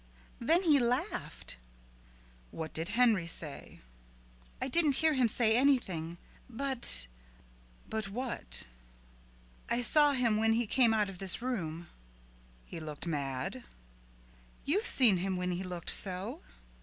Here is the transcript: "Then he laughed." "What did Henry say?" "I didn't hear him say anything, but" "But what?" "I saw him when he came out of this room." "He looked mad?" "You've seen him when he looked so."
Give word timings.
"Then 0.39 0.63
he 0.63 0.79
laughed." 0.79 1.57
"What 2.49 2.73
did 2.73 2.89
Henry 2.97 3.27
say?" 3.27 3.81
"I 4.59 4.67
didn't 4.67 4.93
hear 4.95 5.13
him 5.13 5.27
say 5.27 5.55
anything, 5.55 6.17
but" 6.49 7.05
"But 7.87 8.09
what?" 8.09 8.63
"I 9.69 9.83
saw 9.83 10.13
him 10.13 10.37
when 10.37 10.53
he 10.53 10.65
came 10.65 10.91
out 10.95 11.07
of 11.07 11.19
this 11.19 11.39
room." 11.39 11.87
"He 12.65 12.79
looked 12.79 13.05
mad?" 13.05 13.63
"You've 14.65 14.87
seen 14.87 15.17
him 15.17 15.37
when 15.37 15.51
he 15.51 15.61
looked 15.63 15.91
so." 15.91 16.41